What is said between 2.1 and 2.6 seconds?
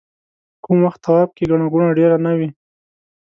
نه وي.